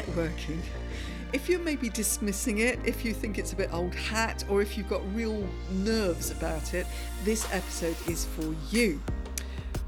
[0.00, 0.60] networking.
[1.32, 4.76] If you're maybe dismissing it, if you think it's a bit old hat, or if
[4.76, 6.86] you've got real nerves about it,
[7.24, 9.00] this episode is for you.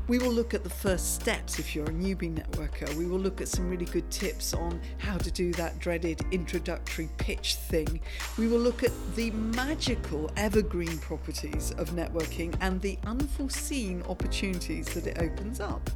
[0.09, 2.93] We will look at the first steps if you're a newbie networker.
[2.95, 7.09] We will look at some really good tips on how to do that dreaded introductory
[7.19, 8.01] pitch thing.
[8.37, 15.07] We will look at the magical evergreen properties of networking and the unforeseen opportunities that
[15.07, 15.89] it opens up.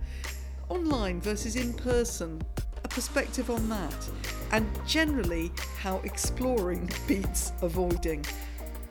[0.68, 2.40] Online versus in person,
[2.86, 4.10] a perspective on that,
[4.52, 8.24] and generally how exploring beats avoiding.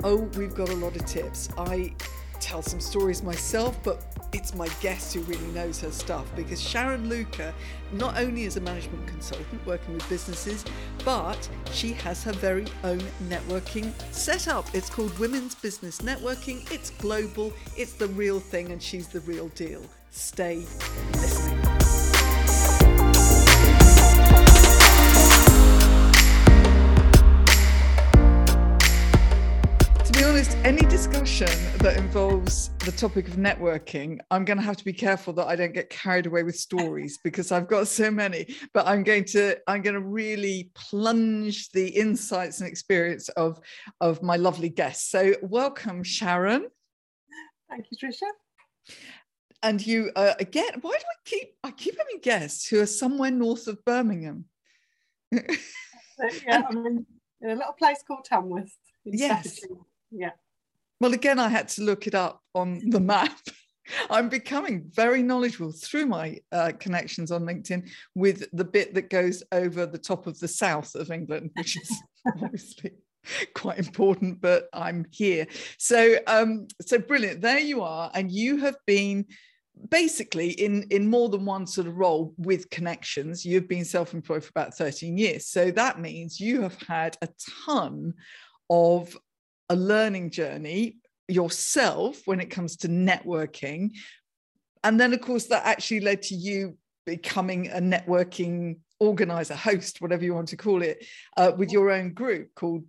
[0.04, 1.50] Oh, we've got a lot of tips.
[1.58, 1.94] I
[2.42, 7.08] tell some stories myself, but it's my guest who really knows her stuff because Sharon
[7.08, 7.54] Luca
[7.94, 10.66] not only is a management consultant working with businesses,
[11.06, 14.66] but she has her very own networking setup.
[14.76, 16.70] It's called Women's Business Networking.
[16.70, 19.82] It's global, it's the real thing, and she's the real deal.
[20.12, 20.66] Stay
[21.14, 21.65] listening.
[30.26, 34.92] Honest, any discussion that involves the topic of networking, I'm going to have to be
[34.92, 38.56] careful that I don't get carried away with stories because I've got so many.
[38.74, 43.60] But I'm going to I'm going to really plunge the insights and experience of
[44.02, 45.12] of my lovely guests.
[45.12, 46.70] So welcome, Sharon.
[47.70, 48.96] Thank you, Trisha.
[49.62, 50.80] And you uh, again.
[50.82, 54.46] Why do I keep I keep having guests who are somewhere north of Birmingham?
[55.32, 57.06] yeah, I'm in,
[57.42, 58.76] in a little place called Tamworth.
[59.04, 59.60] Yes.
[60.16, 60.32] Yeah.
[61.00, 63.38] Well, again, I had to look it up on the map.
[64.10, 69.44] I'm becoming very knowledgeable through my uh, connections on LinkedIn with the bit that goes
[69.52, 72.94] over the top of the south of England, which is obviously
[73.54, 74.42] quite important.
[74.42, 75.46] But I'm here,
[75.78, 77.42] so um, so brilliant.
[77.42, 79.26] There you are, and you have been
[79.90, 84.50] basically in in more than one sort of role with connections you've been self-employed for
[84.52, 87.28] about 13 years so that means you have had a
[87.66, 88.14] ton
[88.70, 89.18] of
[89.70, 93.92] a learning journey yourself when it comes to networking.
[94.84, 100.24] And then, of course, that actually led to you becoming a networking organizer, host, whatever
[100.24, 101.06] you want to call it,
[101.38, 102.84] uh, with your own group called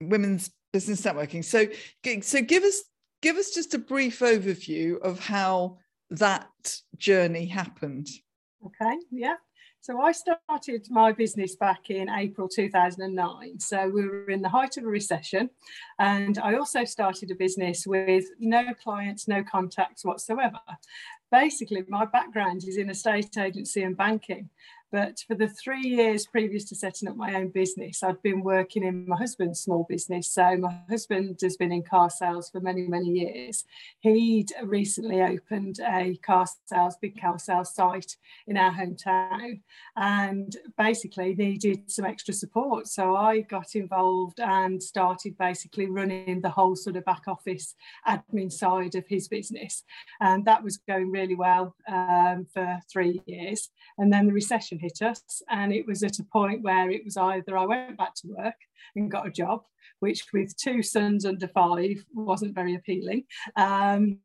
[0.00, 1.44] Women's Business Networking.
[1.44, 1.66] So,
[2.22, 2.82] so give us
[3.20, 5.78] give us just a brief overview of how
[6.10, 6.48] that
[6.96, 8.08] journey happened.
[8.64, 9.34] Okay, yeah.
[9.80, 13.60] So I started my business back in April 2009.
[13.60, 15.50] So we were in the height of a recession.
[15.98, 20.58] And I also started a business with no clients, no contacts whatsoever.
[21.30, 24.50] Basically, my background is in a state agency and banking.
[24.90, 28.84] But for the three years previous to setting up my own business, I'd been working
[28.84, 30.28] in my husband's small business.
[30.28, 33.64] So my husband has been in car sales for many, many years.
[34.00, 38.16] He'd recently opened a car sales, big car sales site
[38.46, 39.60] in our hometown
[39.96, 42.86] and basically needed some extra support.
[42.86, 47.74] So I got involved and started basically running the whole sort of back office
[48.06, 49.84] admin side of his business.
[50.20, 53.68] And that was going really well um, for three years.
[53.98, 55.42] And then the recession hit us.
[55.50, 58.54] And it was at a point where it was either I went back to work
[58.96, 59.62] and got a job,
[60.00, 63.24] which with two sons under five wasn't very appealing.
[63.56, 64.18] Um,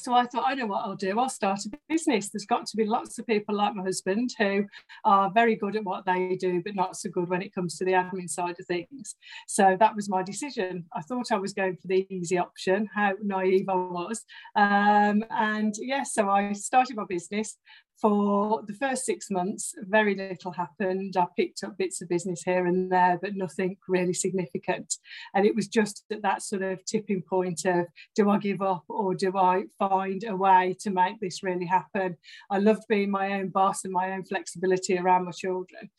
[0.00, 1.18] so I thought, I know what I'll do.
[1.18, 2.30] I'll start a business.
[2.30, 4.64] There's got to be lots of people like my husband who
[5.04, 7.84] are very good at what they do, but not so good when it comes to
[7.84, 9.14] the admin side of things.
[9.46, 10.86] So that was my decision.
[10.94, 14.24] I thought I was going for the easy option, how naive I was.
[14.56, 17.58] Um, and yes, yeah, so I started my business
[18.00, 21.16] for the first six months, very little happened.
[21.16, 24.96] I picked up bits of business here and there, but nothing really significant.
[25.34, 28.84] And it was just at that sort of tipping point of do I give up
[28.88, 32.16] or do I find a way to make this really happen?
[32.50, 35.90] I loved being my own boss and my own flexibility around my children.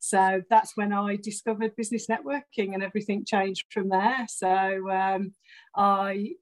[0.00, 4.26] So that's when I discovered business networking and everything changed from there.
[4.28, 5.34] So um,
[5.76, 6.32] I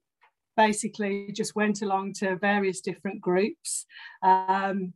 [0.56, 3.84] basically just went along to various different groups.
[4.22, 4.92] Um,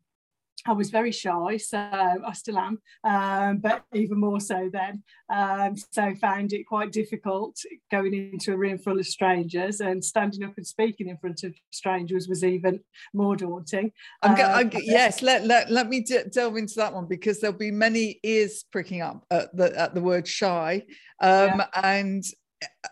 [0.66, 5.02] I was very shy, so I still am, um, but even more so then.
[5.28, 7.56] Um, so found it quite difficult
[7.90, 11.54] going into a room full of strangers and standing up and speaking in front of
[11.70, 12.80] strangers was even
[13.12, 13.92] more daunting.
[14.22, 17.40] I'm go- I'm, um, yes, let, let, let me d- delve into that one because
[17.40, 20.84] there'll be many ears pricking up at the, at the word shy.
[21.20, 21.66] Um, yeah.
[21.82, 22.24] And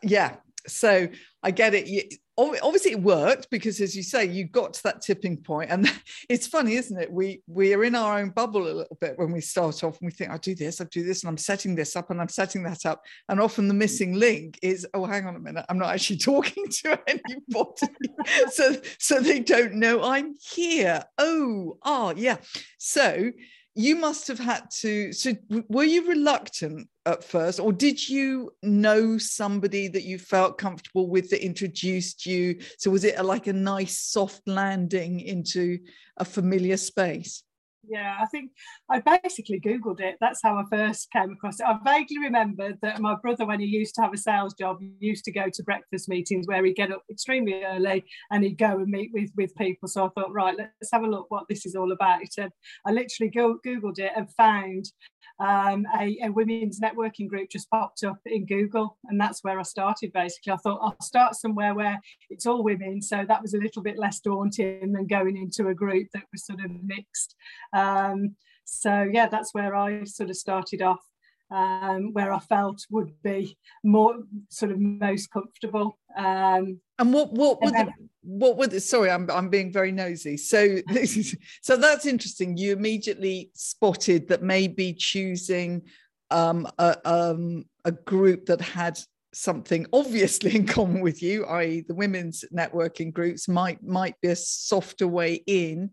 [0.03, 1.09] yeah, so
[1.43, 5.37] I get it obviously it worked because as you say you got to that tipping
[5.37, 5.91] point and
[6.29, 7.11] it's funny isn't it?
[7.11, 10.07] We we are in our own bubble a little bit when we start off and
[10.07, 12.29] we think i do this i do this and i'm setting this up and i'm
[12.29, 13.03] setting that up.
[13.29, 16.67] And often the missing link is oh hang on a minute i'm not actually talking
[16.69, 17.87] to anybody.
[18.51, 21.03] So so they don't know i'm here.
[21.19, 22.37] Oh ah yeah.
[22.79, 23.33] So
[23.81, 25.35] you must have had to so
[25.69, 31.31] were you reluctant at first or did you know somebody that you felt comfortable with
[31.31, 32.61] that introduced you?
[32.79, 35.79] So was it a, like a nice soft landing into
[36.17, 37.43] a familiar space
[37.91, 38.53] yeah, I think
[38.89, 40.17] I basically Googled it.
[40.21, 41.67] That's how I first came across it.
[41.67, 45.25] I vaguely remembered that my brother, when he used to have a sales job, used
[45.25, 48.87] to go to breakfast meetings where he'd get up extremely early and he'd go and
[48.87, 49.89] meet with, with people.
[49.89, 52.21] So I thought, right, let's have a look what this is all about.
[52.39, 52.53] And
[52.87, 54.87] I literally go, Googled it and found
[55.39, 59.63] um, a, a, women's networking group just popped up in Google, and that's where I
[59.63, 60.13] started.
[60.13, 63.83] Basically, I thought I'll start somewhere where it's all women, so that was a little
[63.83, 67.35] bit less daunting than going into a group that was sort of mixed.
[67.73, 71.01] Um, so yeah, that's where I sort of started off
[71.51, 74.17] um, where I felt would be more
[74.49, 75.99] sort of most comfortable.
[76.17, 77.89] Um, and what what would the,
[78.23, 80.37] what would the, sorry I'm I'm being very nosy.
[80.37, 82.57] So this is so that's interesting.
[82.57, 85.83] You immediately spotted that maybe choosing
[86.31, 88.99] um, a um, a group that had
[89.33, 94.37] something obviously in common with you, i.e., the women's networking groups, might might be a
[94.37, 95.91] softer way in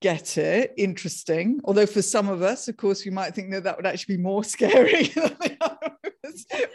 [0.00, 1.60] get it interesting.
[1.64, 4.22] Although for some of us of course we might think that that would actually be
[4.22, 5.12] more scary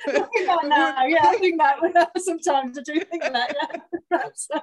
[0.05, 3.79] I yeah i think that sometimes i do think that yeah.
[4.53, 4.59] Uh,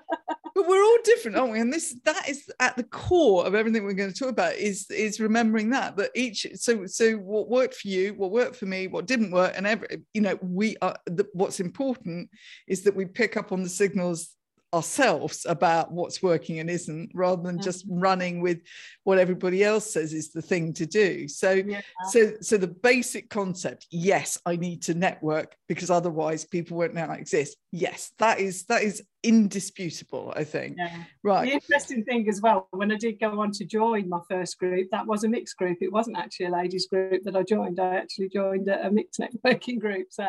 [0.54, 1.60] but we're all different aren't we?
[1.60, 4.88] And this that is at the core of everything we're going to talk about is
[4.90, 8.86] is remembering that that each so so what worked for you what worked for me
[8.86, 12.30] what didn't work and every you know we are the, what's important
[12.68, 14.36] is that we pick up on the signals
[14.72, 18.00] ourselves about what's working and isn't rather than just mm-hmm.
[18.00, 18.60] running with
[19.02, 21.80] what everybody else says is the thing to do so yeah.
[22.10, 27.06] so so the basic concept yes i need to network because otherwise people won't know
[27.06, 30.76] i exist yes that is that is indisputable i think.
[30.78, 31.04] Yeah.
[31.22, 31.46] right.
[31.46, 34.88] The interesting thing as well when i did go on to join my first group
[34.92, 35.78] that was a mixed group.
[35.80, 37.80] It wasn't actually a ladies group that i joined.
[37.80, 40.26] I actually joined a, a mixed networking group so.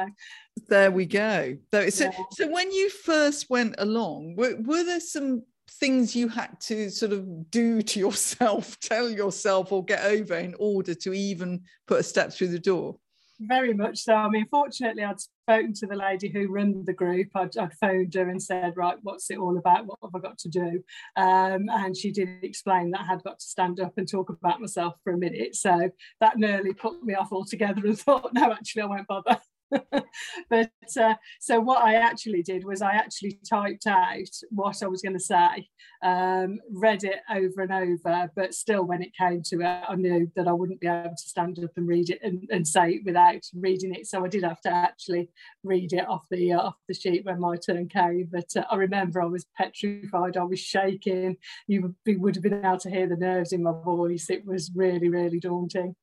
[0.68, 1.58] There we go.
[1.74, 2.12] So so, yeah.
[2.32, 5.44] so when you first went along were, were there some
[5.80, 10.56] things you had to sort of do to yourself tell yourself or get over in
[10.60, 12.98] order to even put a step through the door
[13.42, 14.14] very much so.
[14.14, 17.28] I mean, fortunately, I'd spoken to the lady who ran the group.
[17.36, 19.86] I'd, I'd, phoned her and said, right, what's it all about?
[19.86, 20.84] What have I got to do?
[21.18, 24.62] Um, and she did explain that I had got to stand up and talk about
[24.62, 25.56] myself for a minute.
[25.56, 25.90] So
[26.20, 29.40] that nearly put me off altogether and thought, no, actually, I won't bother.
[30.50, 35.01] but uh, so what I actually did was I actually typed out what I was
[35.01, 35.69] going to say,
[36.03, 40.31] um, read it over and over, but still, when it came to it, I knew
[40.35, 43.06] that I wouldn't be able to stand up and read it and, and say it
[43.06, 44.07] without reading it.
[44.07, 45.29] So I did have to actually
[45.63, 48.29] read it off the uh, off the sheet when my turn came.
[48.31, 51.38] But uh, I remember I was petrified, I was shaking.
[51.68, 54.29] You would, would have been able to hear the nerves in my voice.
[54.29, 55.95] It was really, really daunting.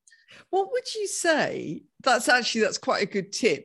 [0.50, 1.82] What would you say?
[2.02, 3.64] That's actually that's quite a good tip,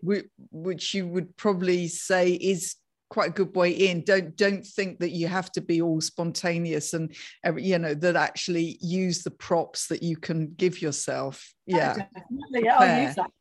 [0.51, 2.75] which you would probably say is
[3.09, 4.03] quite a good way in.
[4.03, 7.15] Don't don't think that you have to be all spontaneous and
[7.57, 11.53] you know that actually use the props that you can give yourself.
[11.65, 12.63] Yeah, oh, definitely.
[12.63, 13.31] Yeah, I'll use that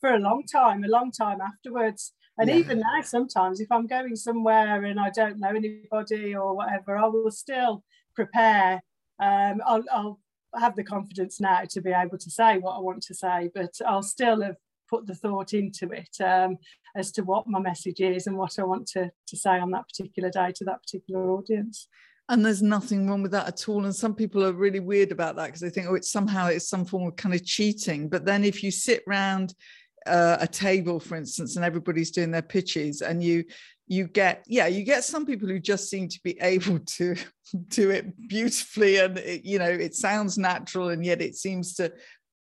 [0.00, 2.12] for a long time, a long time afterwards.
[2.38, 2.56] And yeah.
[2.56, 7.06] even now, sometimes if I'm going somewhere and I don't know anybody or whatever, I
[7.06, 8.82] will still prepare.
[9.20, 10.18] Um, I'll, I'll
[10.58, 13.72] have the confidence now to be able to say what I want to say, but
[13.86, 14.56] I'll still have
[14.88, 16.58] put the thought into it um,
[16.94, 19.88] as to what my message is and what I want to, to say on that
[19.88, 21.88] particular day to that particular audience.
[22.28, 23.84] And there's nothing wrong with that at all.
[23.84, 26.68] And some people are really weird about that because they think, oh, it's somehow it's
[26.68, 28.08] some form of kind of cheating.
[28.08, 29.54] But then if you sit round
[30.06, 33.44] uh, a table, for instance, and everybody's doing their pitches, and you
[33.88, 37.14] you get yeah you get some people who just seem to be able to
[37.68, 41.92] do it beautifully and it, you know it sounds natural and yet it seems to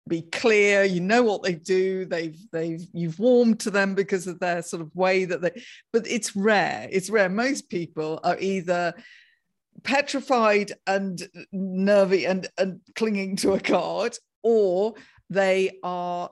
[0.09, 0.85] be clear.
[0.85, 2.05] You know what they do.
[2.05, 6.07] They've they've you've warmed to them because of their sort of way that they but
[6.07, 6.89] it's rare.
[6.91, 7.29] It's rare.
[7.29, 8.95] Most people are either
[9.83, 11.21] petrified and
[11.53, 14.95] nervy and and clinging to a card or
[15.29, 16.31] they are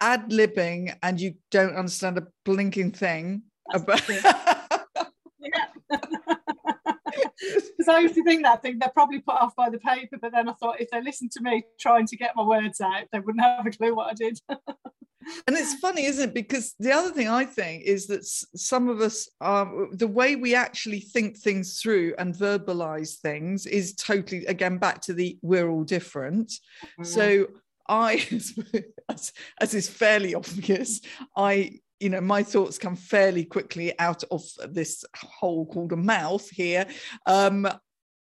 [0.00, 4.28] ad libbing and you don't understand a blinking thing about Because
[7.88, 10.48] I used to think that thing they're probably put off by the paper, but then
[10.48, 13.44] I thought if they listened to me trying to get my words out, they wouldn't
[13.44, 14.40] have a clue what I did.
[15.46, 16.34] and it's funny, isn't it?
[16.34, 20.54] Because the other thing I think is that some of us are the way we
[20.54, 25.84] actually think things through and verbalize things is totally again back to the we're all
[25.84, 26.48] different.
[26.48, 27.04] Mm-hmm.
[27.04, 27.46] So
[27.88, 28.26] I,
[29.08, 31.00] as, as is fairly obvious,
[31.36, 36.48] I you know my thoughts come fairly quickly out of this hole called a mouth
[36.50, 36.86] here
[37.26, 37.66] um,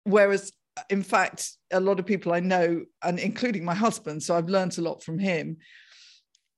[0.05, 0.53] whereas
[0.91, 4.77] in fact, a lot of people I know, and including my husband, so I've learned
[4.79, 5.59] a lot from him.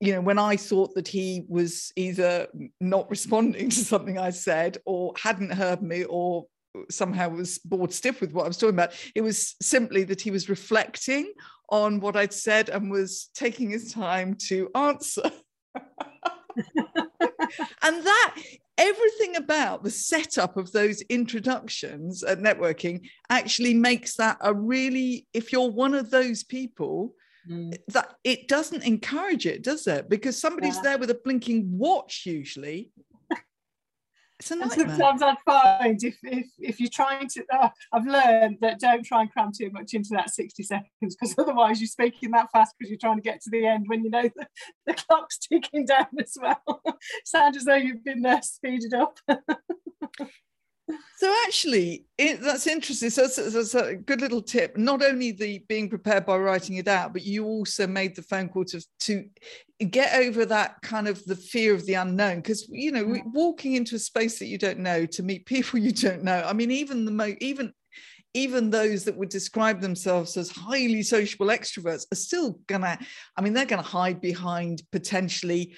[0.01, 2.49] You know, when I thought that he was either
[2.81, 6.47] not responding to something I said or hadn't heard me or
[6.91, 10.31] somehow was bored stiff with what I was talking about, it was simply that he
[10.31, 11.33] was reflecting
[11.71, 15.31] on what I'd said and was taking his time to answer.
[17.83, 18.37] and that
[18.77, 25.53] everything about the setup of those introductions at networking actually makes that a really if
[25.53, 27.13] you're one of those people
[27.51, 27.77] mm.
[27.89, 30.83] that it doesn't encourage it does it because somebody's yeah.
[30.83, 32.91] there with a blinking watch usually
[34.41, 39.23] sometimes I find if, if, if you're trying to, uh, I've learned that don't try
[39.23, 42.91] and cram too much into that 60 seconds because otherwise you're speaking that fast because
[42.91, 44.47] you're trying to get to the end when you know the,
[44.87, 46.83] the clock's ticking down as well.
[47.25, 49.19] Sounds as though you've been there speeded up.
[51.17, 53.11] so actually it, that's interesting.
[53.11, 54.77] So that's, a good little tip.
[54.77, 58.49] Not only the being prepared by writing it out but you also made the phone
[58.49, 59.25] call to, to
[59.91, 62.37] get over that kind of the fear of the unknown.
[62.37, 63.23] Because you know mm.
[63.33, 66.43] walking into a space that you don't know to meet people you don't know.
[66.47, 67.73] I mean even the mo even
[68.35, 72.99] even those that would describe themselves as highly sociable extroverts are still gonna
[73.39, 75.75] i mean they're gonna hide behind potentially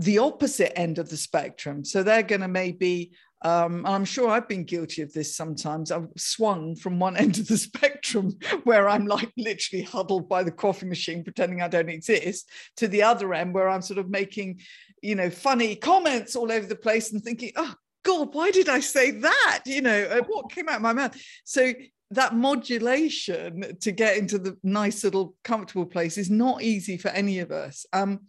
[0.00, 1.84] the opposite end of the spectrum.
[1.84, 5.90] So they're gonna maybe um, and I'm sure I've been guilty of this sometimes.
[5.90, 10.50] I've swung from one end of the spectrum where I'm like literally huddled by the
[10.50, 14.60] coffee machine, pretending I don't exist, to the other end where I'm sort of making,
[15.02, 18.80] you know, funny comments all over the place and thinking, oh, God, why did I
[18.80, 19.62] say that?
[19.66, 21.20] You know, uh, what came out of my mouth?
[21.44, 21.72] So
[22.12, 27.38] that modulation to get into the nice little comfortable place is not easy for any
[27.38, 27.86] of us.
[27.92, 28.20] Um,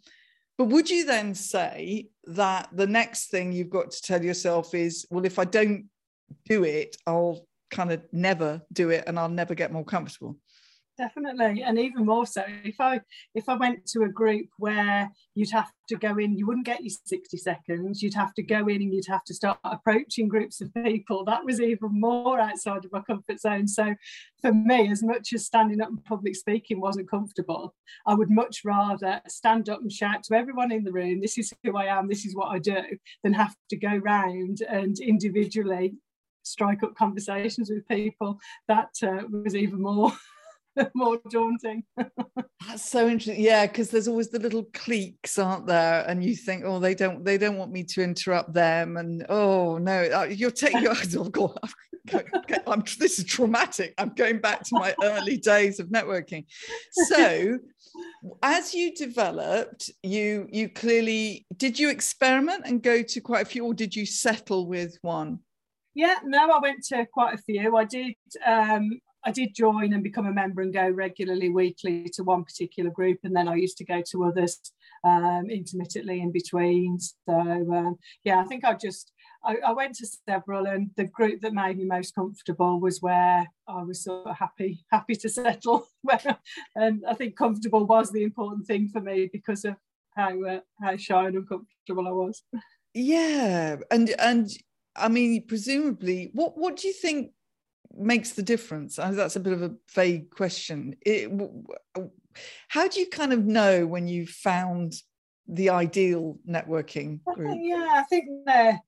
[0.61, 5.07] but would you then say that the next thing you've got to tell yourself is,
[5.09, 5.85] well, if I don't
[6.45, 10.37] do it, I'll kind of never do it and I'll never get more comfortable?
[10.97, 12.99] Definitely and even more so if i
[13.33, 16.83] if i went to a group where you'd have to go in you wouldn't get
[16.83, 20.61] your 60 seconds you'd have to go in and you'd have to start approaching groups
[20.61, 23.67] of people that was even more outside of my comfort zone.
[23.67, 23.95] So
[24.41, 27.73] for me as much as standing up and public speaking wasn't comfortable
[28.05, 31.53] i would much rather stand up and shout to everyone in the room this is
[31.63, 32.81] who i am this is what i do
[33.23, 35.93] than have to go round and individually
[36.43, 38.39] strike up conversations with people.
[38.67, 40.11] That uh, was even more
[40.95, 41.83] more daunting.
[42.67, 43.43] That's so interesting.
[43.43, 46.05] Yeah, because there's always the little cliques, aren't there?
[46.07, 48.97] And you think, oh, they don't, they don't want me to interrupt them.
[48.97, 50.87] And oh no, uh, you're taking.
[51.17, 51.57] oh God,
[52.67, 53.93] I'm, this is traumatic.
[53.97, 56.45] I'm going back to my early days of networking.
[56.91, 57.57] So,
[58.41, 63.65] as you developed, you you clearly did you experiment and go to quite a few,
[63.65, 65.39] or did you settle with one?
[65.93, 67.75] Yeah, no, I went to quite a few.
[67.75, 68.15] I did.
[68.45, 68.91] Um,
[69.23, 73.19] I did join and become a member and go regularly weekly to one particular group,
[73.23, 74.59] and then I used to go to others
[75.03, 76.99] um, intermittently in between.
[76.99, 79.11] So um, yeah, I think I just
[79.43, 83.47] I, I, went to several, and the group that made me most comfortable was where
[83.67, 85.87] I was sort of happy happy to settle.
[86.75, 89.75] and I think comfortable was the important thing for me because of
[90.15, 92.43] how uh, how shy and uncomfortable I was.
[92.93, 94.49] Yeah, and and
[94.95, 97.31] I mean, presumably, what what do you think
[97.97, 98.95] makes the difference?
[98.95, 100.95] That's a bit of a vague question.
[101.01, 101.31] It,
[102.67, 104.93] how do you kind of know when you've found
[105.47, 107.57] the ideal networking group?
[107.59, 108.79] Yeah, I think they're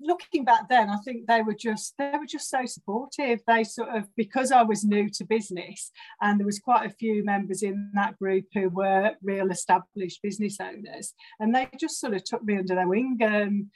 [0.00, 3.40] looking back then, I think they were just they were just so supportive.
[3.46, 5.90] They sort of because I was new to business,
[6.20, 10.58] and there was quite a few members in that group who were real established business
[10.60, 13.18] owners, and they just sort of took me under their wing.
[13.24, 13.70] Um,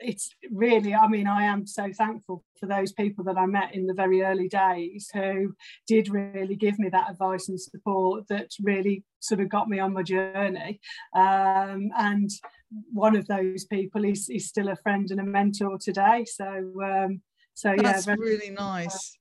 [0.00, 3.86] it's really, I mean, I am so thankful for those people that I met in
[3.86, 5.54] the very early days who
[5.86, 9.92] did really give me that advice and support that really sort of got me on
[9.92, 10.80] my journey.
[11.14, 12.30] Um, and
[12.92, 16.24] one of those people is, is still a friend and a mentor today.
[16.26, 17.20] So, um,
[17.54, 19.18] so yeah, that's really nice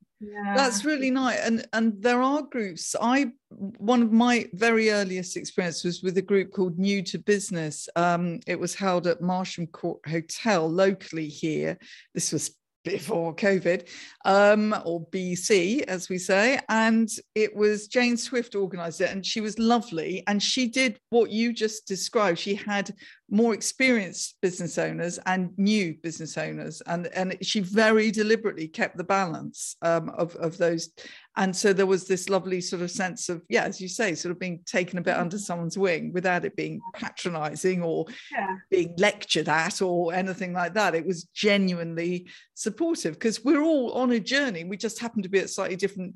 [0.55, 2.95] that's really nice and and there are groups.
[2.99, 7.87] I one of my very earliest experience was with a group called new to business.
[7.95, 11.77] Um, it was held at marsham court hotel locally here.
[12.13, 12.51] This was
[12.83, 13.87] before COVID,
[14.25, 16.59] um, or BC, as we say.
[16.69, 20.23] And it was Jane Swift organised it, and she was lovely.
[20.27, 22.39] And she did what you just described.
[22.39, 22.93] She had
[23.31, 29.03] more experienced business owners and new business owners and and she very deliberately kept the
[29.03, 30.89] balance um, of of those
[31.39, 34.31] and so there was this lovely sort of sense of yeah as you say sort
[34.31, 35.43] of being taken a bit under mm-hmm.
[35.43, 38.57] someone's wing without it being patronizing or yeah.
[38.69, 44.11] being lectured at or anything like that it was genuinely supportive because we're all on
[44.11, 46.13] a journey we just happen to be at slightly different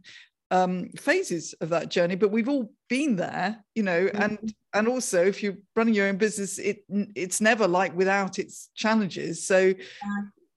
[0.52, 4.22] um, phases of that journey but we've all been there you know mm-hmm.
[4.22, 6.84] and and also if you're running your own business it
[7.16, 9.76] it's never like without its challenges so yeah.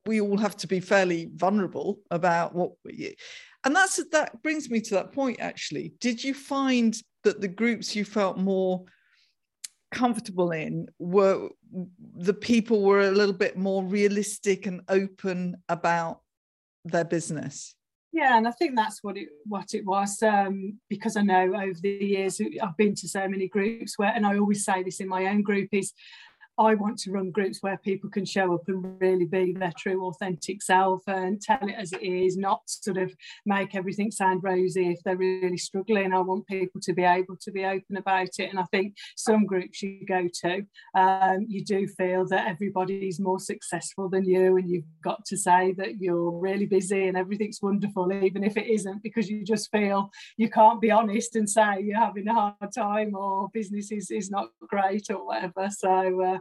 [0.05, 3.17] we all have to be fairly vulnerable about what we,
[3.67, 5.93] and that's that brings me to that point actually.
[6.01, 8.85] Did you find that the groups you felt more
[9.91, 11.49] comfortable in were
[12.15, 16.21] the people were a little bit more realistic and open about
[16.85, 17.75] their business?
[18.13, 21.79] Yeah and i think that's what it what it was um, because i know over
[21.83, 25.09] the years i've been to so many groups where and i always say this in
[25.09, 25.93] my own group is
[26.59, 30.07] I want to run groups where people can show up and really be their true,
[30.07, 33.13] authentic self and tell it as it is, not sort of
[33.45, 36.15] make everything sound rosy if they're really struggling.
[36.15, 38.49] I want people to be able to be open about it.
[38.51, 43.39] And I think some groups you go to, um, you do feel that everybody's more
[43.39, 48.11] successful than you, and you've got to say that you're really busy and everything's wonderful,
[48.13, 51.99] even if it isn't, because you just feel you can't be honest and say you're
[51.99, 55.69] having a hard time or business is, is not great or whatever.
[55.71, 56.39] So, uh,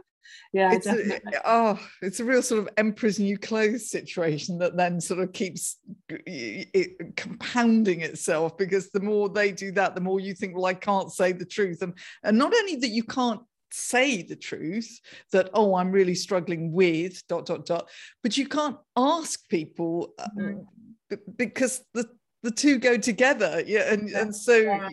[0.52, 5.00] yeah it's a, oh it's a real sort of emperor's new clothes situation that then
[5.00, 10.34] sort of keeps it compounding itself because the more they do that the more you
[10.34, 14.22] think well i can't say the truth and and not only that you can't say
[14.22, 15.00] the truth
[15.32, 17.88] that oh i'm really struggling with dot dot dot
[18.22, 21.16] but you can't ask people mm-hmm.
[21.36, 22.08] because the
[22.42, 24.88] the two go together yeah and and so yeah.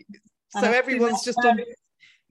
[0.50, 1.60] so everyone's just on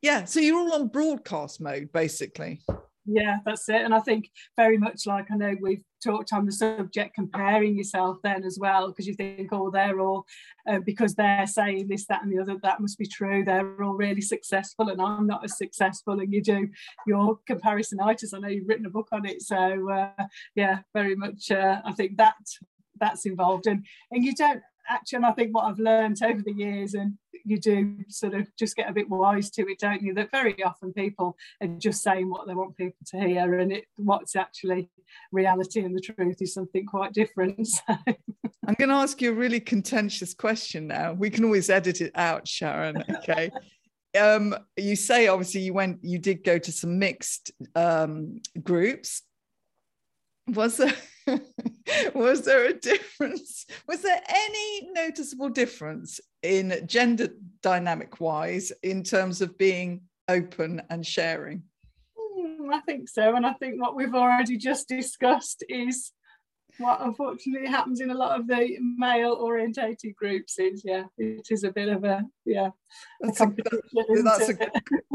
[0.02, 2.60] yeah so you're all on broadcast mode basically.
[3.04, 3.82] Yeah that's it.
[3.82, 8.18] And i think very much like i know we've talked on the subject comparing yourself
[8.22, 10.24] then as well because you think oh they're all
[10.68, 13.44] uh, because they're saying this that and the other that must be true.
[13.44, 16.68] They're all really successful and i'm not as successful and you do
[17.06, 18.34] your comparisonitis.
[18.34, 21.92] I know you've written a book on it so uh, yeah very much uh, i
[21.92, 22.34] think that
[23.02, 23.66] that's involved.
[23.66, 27.16] And and you don't actually and i think what i've learned over the years and
[27.44, 30.14] you do sort of just get a bit wise to it don't you?
[30.14, 33.84] That very often people are just saying what they want people to hear and it
[33.96, 34.88] what's actually
[35.30, 37.82] reality and the truth is something quite different so.
[38.66, 41.12] i'm going to ask you a really contentious question now.
[41.12, 43.50] We can always edit it out sharon okay?
[44.20, 49.22] Um, you say obviously you went you did go to some mixed um, groups.
[50.48, 50.92] Was there
[52.14, 53.66] was there a difference?
[53.86, 57.28] Was there any noticeable difference in gender
[57.62, 61.62] dynamic wise in terms of being open and sharing?
[62.18, 66.12] Mm, i think so and i think what we've already just discussed is
[66.78, 71.64] what unfortunately happens in a lot of the male orientated groups is yeah it is
[71.64, 72.70] a bit of a yeah
[73.20, 73.54] that's a,
[74.22, 74.56] that's a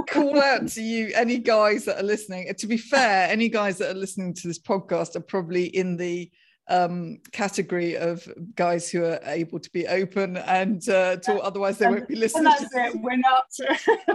[0.09, 3.89] call out to you any guys that are listening to be fair any guys that
[3.89, 6.29] are listening to this podcast are probably in the
[6.69, 11.87] um, category of guys who are able to be open and uh, talk, otherwise they
[11.87, 12.43] won't be listening.
[12.43, 13.01] that's it.
[13.01, 13.45] We're not.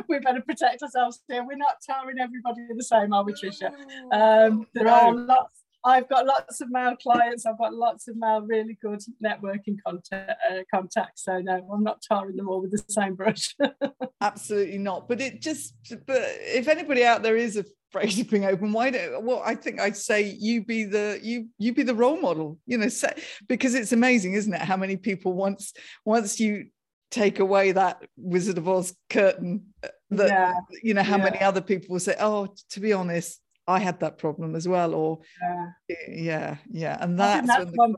[0.08, 1.44] we better protect ourselves here.
[1.46, 3.72] We're not tarring everybody the same, are we, Tricia?
[4.12, 7.44] Um, there are lots I've got lots of male clients.
[7.44, 11.24] I've got lots of male really good networking contact, uh, contacts.
[11.24, 13.56] So no, I'm not tarring them all with the same brush.
[14.20, 15.08] Absolutely not.
[15.08, 15.74] But it just,
[16.06, 19.24] but if anybody out there is afraid of being open, why don't?
[19.24, 22.58] Well, I think I'd say you be the you you be the role model.
[22.66, 22.88] You know,
[23.48, 24.60] because it's amazing, isn't it?
[24.60, 25.72] How many people once
[26.04, 26.66] once you
[27.10, 30.54] take away that Wizard of Oz curtain uh, that yeah.
[30.82, 31.24] you know how yeah.
[31.24, 34.94] many other people will say oh to be honest I had that problem as well.
[34.94, 36.98] Or yeah, yeah, yeah.
[37.00, 37.94] and that's, I think that's, the, one,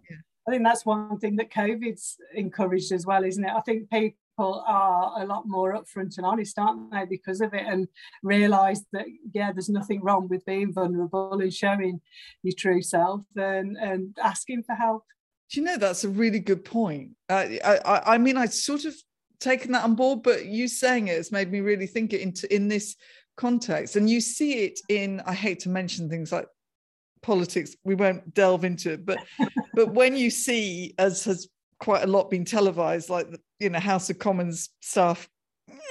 [0.47, 3.53] I think that's one thing that COVID's encouraged as well, isn't it?
[3.53, 7.65] I think people are a lot more upfront and honest, aren't they, because of it,
[7.67, 7.89] and
[8.23, 12.01] realise that yeah, there's nothing wrong with being vulnerable and showing
[12.43, 15.05] your true self and and asking for help.
[15.51, 17.11] Do you know that's a really good point?
[17.29, 18.95] Uh, I, I mean, I'd sort of
[19.41, 22.53] taken that on board, but you saying it has made me really think it into
[22.53, 22.97] in this
[23.37, 23.97] context.
[23.97, 26.47] And you see it in, I hate to mention things like
[27.23, 29.19] politics, we won't delve into it, but
[29.75, 33.81] but when you see, as has quite a lot been televised, like the you know
[33.81, 35.29] House of Commons stuff.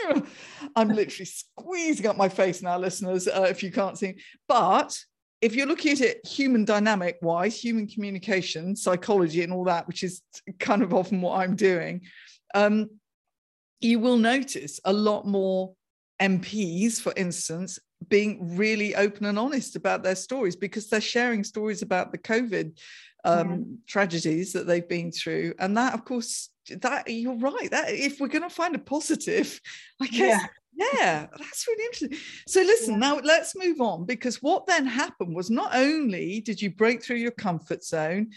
[0.76, 4.16] I'm literally squeezing up my face now, listeners, uh, if you can't see.
[4.48, 4.98] But
[5.42, 10.04] if you're looking at it human dynamic wise, human communication, psychology, and all that, which
[10.04, 10.22] is
[10.60, 12.02] kind of often what I'm doing,
[12.54, 12.90] um,
[13.82, 15.74] you will notice a lot more
[16.24, 21.82] MPs, for instance, being really open and honest about their stories because they're sharing stories
[21.82, 22.80] about the COVID
[23.26, 23.76] um, yeah.
[23.88, 25.54] tragedies that they've been through.
[25.60, 27.70] And that, of course, that you're right.
[27.72, 29.60] That if we're going to find a positive,
[30.02, 30.42] I guess.
[30.42, 30.48] Yeah.
[30.76, 32.18] Yeah, that's really interesting.
[32.48, 33.00] So, listen, yeah.
[33.00, 37.18] now let's move on because what then happened was not only did you break through
[37.18, 38.32] your comfort zone,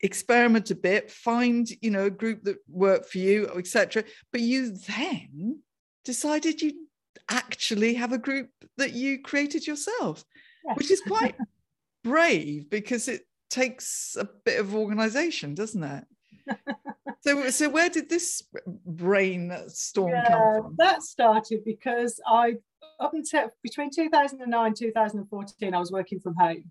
[0.00, 4.72] experiment a bit, find you know a group that worked for you, etc., but you
[4.88, 5.60] then
[6.02, 6.86] decided you
[7.28, 10.24] actually have a group that you created yourself,
[10.74, 11.34] which is quite
[12.04, 16.04] brave because it takes a bit of organization, doesn't it?
[17.20, 18.42] so, so where did this
[18.86, 20.74] brainstorm yeah, come from?
[20.78, 22.56] That started because I
[23.02, 26.70] up until between 2009 2014 i was working from home.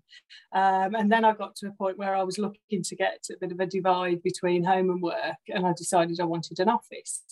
[0.52, 3.36] Um, and then i got to a point where i was looking to get a
[3.38, 7.22] bit of a divide between home and work and i decided i wanted an office.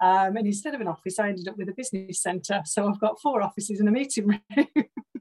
[0.00, 2.62] Um, and instead of an office i ended up with a business centre.
[2.64, 4.40] So i've got four offices and a meeting room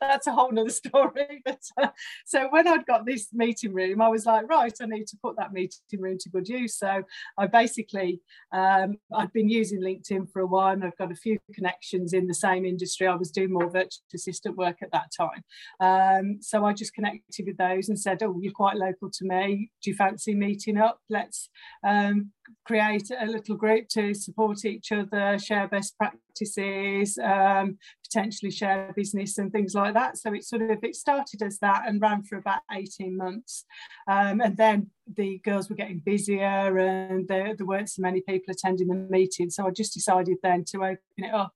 [0.00, 1.42] that's a whole nother story.
[1.44, 1.88] But uh,
[2.24, 5.36] so when I'd got this meeting room, I was like, right, I need to put
[5.36, 6.76] that meeting room to good use.
[6.76, 7.02] So
[7.38, 8.20] I basically,
[8.52, 12.26] um, I'd been using LinkedIn for a while and I've got a few connections in
[12.26, 13.06] the same industry.
[13.06, 15.42] I was doing more virtual assistant work at that time.
[15.80, 19.70] Um, so I just connected with those and said, oh, you're quite local to me.
[19.82, 20.98] Do you fancy meeting up?
[21.08, 21.48] Let's
[21.86, 22.32] um,
[22.64, 27.78] create a little group to support each other, share best practices, um,
[28.12, 30.18] potentially share business and things like that.
[30.18, 33.64] So it sort of it started as that and ran for about 18 months.
[34.06, 38.52] Um, and then the girls were getting busier and there, there weren't so many people
[38.52, 39.50] attending the meeting.
[39.50, 41.54] So I just decided then to open it up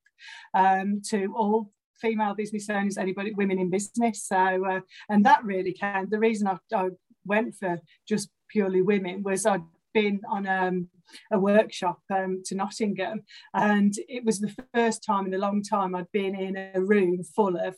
[0.53, 4.23] um, to all female business owners, anybody, women in business.
[4.23, 6.89] So, uh, and that really can, the reason I, I
[7.25, 9.61] went for just purely women was I'd
[9.97, 10.87] been on um,
[11.31, 15.95] a workshop um, to Nottingham, and it was the first time in a long time
[15.95, 17.75] I'd been in a room full of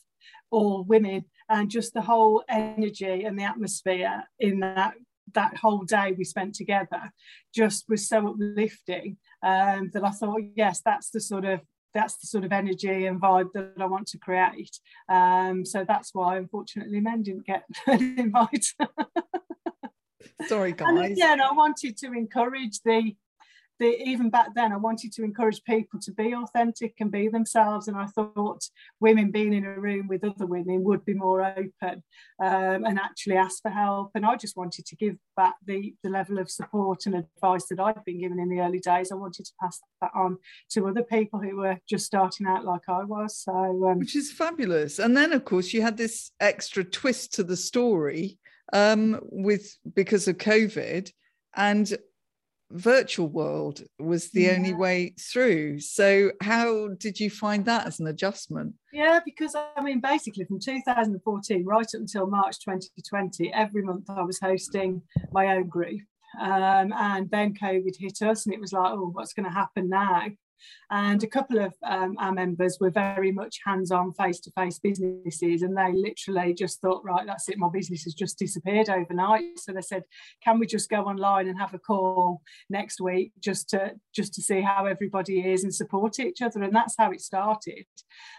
[0.51, 4.95] all women, and just the whole energy and the atmosphere in that
[5.35, 7.13] that whole day we spent together
[7.53, 11.61] just was so uplifting um, that I thought, yes, that's the sort of
[11.93, 14.77] that's the sort of energy and vibe that I want to create.
[15.07, 18.65] Um, so that's why, unfortunately, men didn't get an invite.
[20.47, 20.87] Sorry, guys.
[20.89, 23.15] And again, I wanted to encourage the
[23.79, 27.87] the, even back then, I wanted to encourage people to be authentic and be themselves.
[27.87, 28.61] And I thought
[28.99, 32.03] women being in a room with other women would be more open
[32.43, 34.11] um, and actually ask for help.
[34.15, 37.79] And I just wanted to give back the, the level of support and advice that
[37.79, 39.11] I'd been given in the early days.
[39.11, 40.37] I wanted to pass that on
[40.71, 43.37] to other people who were just starting out like I was.
[43.37, 44.99] So, um, which is fabulous.
[44.99, 48.37] And then, of course, you had this extra twist to the story
[48.73, 51.11] um, with because of COVID,
[51.55, 51.97] and
[52.71, 54.51] virtual world was the yeah.
[54.51, 55.79] only way through.
[55.79, 58.75] So, how did you find that as an adjustment?
[58.93, 64.21] Yeah, because I mean, basically from 2014 right up until March 2020, every month I
[64.21, 65.01] was hosting
[65.31, 66.01] my own group.
[66.39, 69.89] Um, and then COVID hit us, and it was like, oh, what's going to happen
[69.89, 70.27] now?
[70.91, 74.79] And a couple of um, our members were very much hands on, face to face
[74.79, 75.61] businesses.
[75.61, 79.57] And they literally just thought, right, that's it, my business has just disappeared overnight.
[79.57, 80.03] So they said,
[80.43, 84.41] can we just go online and have a call next week just to just to
[84.41, 86.63] see how everybody is and support each other?
[86.63, 87.85] And that's how it started.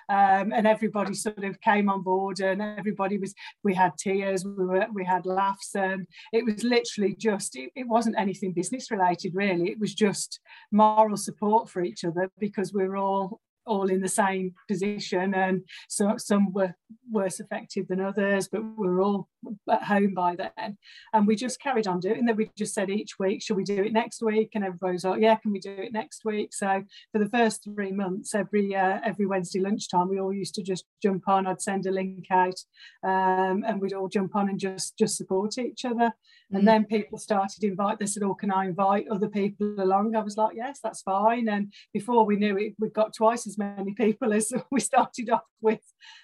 [0.08, 4.64] Um, and everybody sort of came on board and everybody was, we had tears, we,
[4.64, 5.74] were, we had laughs.
[5.76, 9.70] And it was literally just, it, it wasn't anything business related, really.
[9.70, 10.40] It was just
[10.72, 15.62] moral support for each other other because we're all all in the same position and
[15.88, 16.74] so some were
[17.10, 19.28] worse affected than others but we were all
[19.70, 20.76] at home by then.
[21.12, 22.36] And we just carried on doing that.
[22.36, 24.50] We just said each week should we do it next week?
[24.54, 26.52] And everybody was like yeah can we do it next week?
[26.52, 30.62] So for the first three months every uh, every wednesday lunchtime we all used to
[30.62, 31.46] just jump on.
[31.46, 32.58] I'd send a link out
[33.04, 36.12] um, and we'd all jump on and just just support each other
[36.52, 36.66] and mm.
[36.66, 40.16] then people started invite they said oh can i invite other people along?
[40.16, 41.48] I was like yes that's fine.
[41.48, 45.44] And before we knew it we got twice as many people as we started off
[45.60, 45.80] with.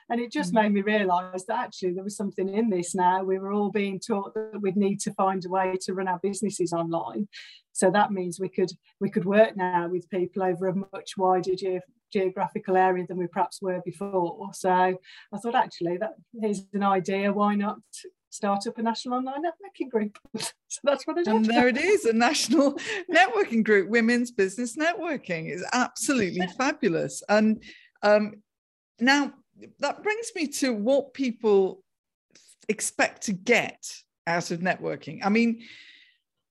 [0.08, 0.62] And it just mm.
[0.62, 3.22] made me realize that actually there was something in this now.
[3.22, 6.20] We were all being taught that we'd need to find a way to run our
[6.22, 7.28] businesses online.
[7.72, 11.54] So that means we could we could work now with people over a much wider
[11.54, 14.48] ge- geographical area than we perhaps were before.
[14.54, 17.32] So i thought actually that here's an idea.
[17.32, 17.78] Why not
[18.37, 20.18] start up a national online networking group.
[20.37, 21.35] so that's what I did.
[21.35, 22.79] And there it is, a national
[23.12, 25.51] networking group, Women's Business Networking.
[25.51, 27.22] is absolutely fabulous.
[27.29, 27.62] And
[28.03, 28.35] um,
[29.01, 29.33] now
[29.81, 31.83] that brings me to what people
[32.68, 33.83] expect to get
[34.27, 35.20] out of networking.
[35.22, 35.62] I mean,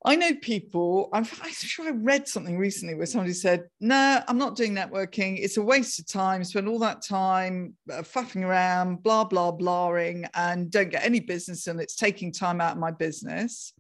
[0.06, 4.38] I know people, I'm, I'm, sure I read something recently where somebody said, No, I'm
[4.38, 5.38] not doing networking.
[5.40, 6.44] It's a waste of time.
[6.44, 11.68] Spend all that time uh, faffing around, blah, blah, blahing, and don't get any business.
[11.68, 13.74] And it's taking time out of my business.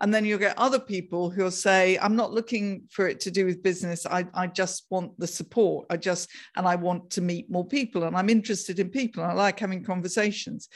[0.00, 3.44] And then you'll get other people who'll say, I'm not looking for it to do
[3.44, 4.06] with business.
[4.06, 5.86] I, I just want the support.
[5.90, 8.04] I just, and I want to meet more people.
[8.04, 9.22] And I'm interested in people.
[9.22, 10.68] And I like having conversations.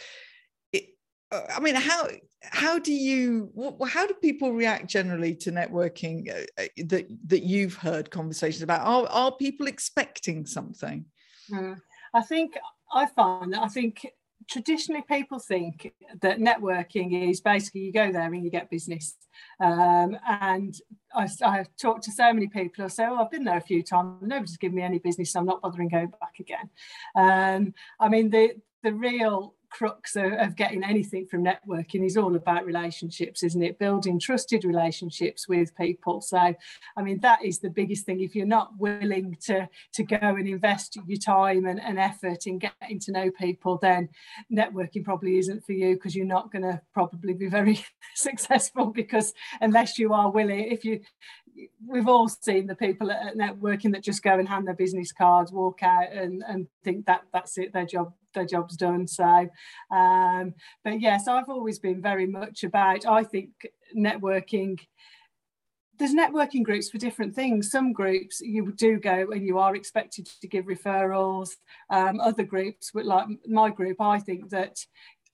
[1.55, 2.09] I mean, how
[2.43, 3.53] how do you
[3.89, 8.87] how do people react generally to networking uh, uh, that that you've heard conversations about?
[8.87, 11.07] Are, are people expecting something?
[11.51, 11.79] Mm.
[12.15, 12.57] i think
[12.93, 14.07] i find that i think
[14.49, 19.15] traditionally people think that networking is basically you go there and you get business.
[19.59, 20.75] Um, and
[21.15, 23.83] I, I talked to so many people who say oh i've been there a few
[23.83, 26.71] times nobody's given me any business so i'm not bothering going back again.
[27.17, 32.37] Um, i mean the the real crux of, of, getting anything from networking is all
[32.37, 33.79] about relationships, isn't it?
[33.79, 36.21] Building trusted relationships with people.
[36.21, 36.55] So,
[36.97, 38.21] I mean, that is the biggest thing.
[38.21, 42.61] If you're not willing to, to go and invest your time and, and effort in
[42.61, 44.09] getting to know people, then
[44.51, 47.85] networking probably isn't for you because you're not going to probably be very
[48.15, 51.01] successful because unless you are willing, if you
[51.87, 55.53] we've all seen the people at networking that just go and hand their business cards,
[55.53, 59.07] walk out and, and think that that's it, their job their job's done.
[59.07, 59.49] So,
[59.91, 63.07] um, but yes, I've always been very much about.
[63.07, 63.51] I think
[63.97, 64.79] networking.
[65.97, 67.71] There's networking groups for different things.
[67.71, 71.51] Some groups you do go and you are expected to give referrals.
[71.89, 74.77] Um, other groups, like my group, I think that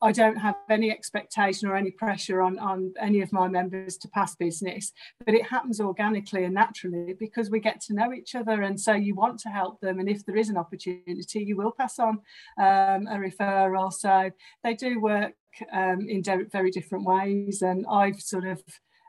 [0.02, 4.08] I don't have any expectation or any pressure on, on any of my members to
[4.08, 4.92] pass business,
[5.24, 8.62] but it happens organically and naturally because we get to know each other.
[8.62, 9.98] And so you want to help them.
[9.98, 12.20] And if there is an opportunity, you will pass on
[12.58, 13.92] um, a referral.
[13.92, 14.30] So
[14.64, 15.34] they do work
[15.72, 17.60] um, in very different ways.
[17.60, 18.62] And I've sort of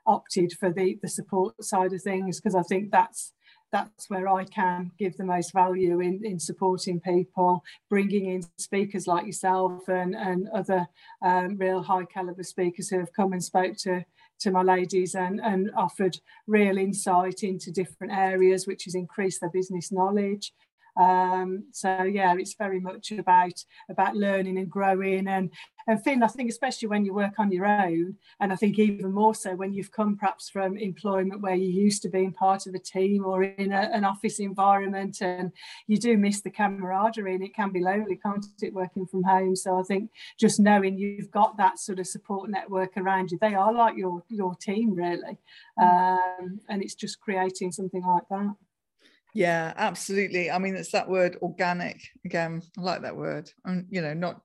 [0.05, 3.33] opted for the, the support side of things because I think that's
[3.71, 9.07] that's where I can give the most value in, in supporting people, bringing in speakers
[9.07, 10.87] like yourself and, and other
[11.23, 14.03] um, real high caliber speakers who have come and spoke to,
[14.39, 19.49] to my ladies and, and offered real insight into different areas, which has increased their
[19.49, 20.53] business knowledge.
[20.99, 25.51] Um, so yeah, it's very much about about learning and growing and
[25.87, 29.11] and Finn, I think especially when you work on your own, and I think even
[29.11, 32.75] more so when you've come perhaps from employment where you used to being part of
[32.75, 35.51] a team or in a, an office environment, and
[35.87, 39.55] you do miss the camaraderie, and it can be lonely, can't it, working from home?
[39.55, 43.55] So I think just knowing you've got that sort of support network around you, they
[43.55, 45.37] are like your your team really,
[45.79, 46.19] mm.
[46.39, 48.55] um, and it's just creating something like that.
[49.33, 50.51] Yeah, absolutely.
[50.51, 52.61] I mean, it's that word organic again.
[52.77, 53.49] I like that word.
[53.65, 54.41] And you know, not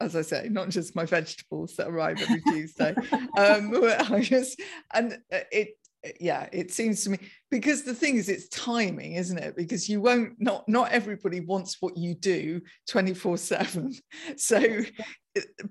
[0.00, 2.94] as I say, not just my vegetables that arrive every Tuesday.
[3.36, 3.72] um,
[4.10, 4.60] I just
[4.92, 5.78] and uh, it
[6.20, 7.18] yeah it seems to me
[7.50, 11.78] because the thing is it's timing isn't it because you won't not not everybody wants
[11.80, 13.92] what you do 24 7
[14.36, 14.80] so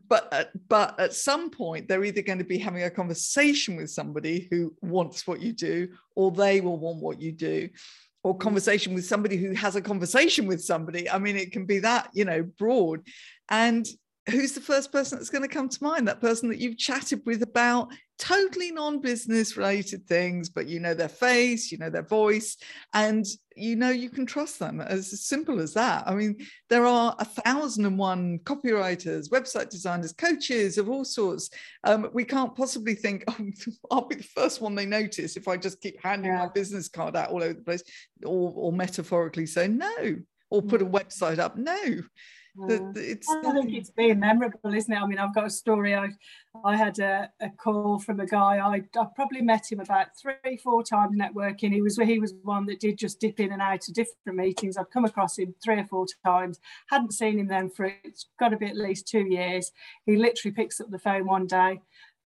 [0.09, 3.89] but uh, but at some point they're either going to be having a conversation with
[3.89, 7.69] somebody who wants what you do or they will want what you do
[8.27, 11.79] or conversation with somebody who has a conversation with somebody i mean it can be
[11.79, 13.01] that you know broad
[13.49, 13.87] and
[14.29, 16.07] who's the first person that's going to come to mind?
[16.07, 21.09] That person that you've chatted with about totally non-business related things, but you know their
[21.09, 22.57] face, you know their voice,
[22.93, 23.25] and
[23.55, 24.81] you know you can trust them.
[24.81, 26.07] As simple as that.
[26.07, 26.37] I mean,
[26.69, 31.49] there are a thousand and one copywriters, website designers, coaches of all sorts.
[31.83, 33.37] Um, we can't possibly think, oh,
[33.91, 36.39] I'll be the first one they notice if I just keep handing yeah.
[36.39, 37.83] my business card out all over the place,
[38.25, 40.17] or, or metaphorically say no,
[40.49, 40.91] or put a mm.
[40.91, 41.57] website up.
[41.57, 42.01] No
[42.67, 44.97] it's I think it's being memorable, isn't it?
[44.97, 45.95] I mean, I've got a story.
[45.95, 46.09] I
[46.63, 48.57] I had a, a call from a guy.
[48.57, 51.73] I, I probably met him about three, four times networking.
[51.73, 54.77] He was he was one that did just dip in and out of different meetings.
[54.77, 56.59] I've come across him three or four times.
[56.89, 59.71] Hadn't seen him then for it's got to be at least two years.
[60.05, 61.81] He literally picks up the phone one day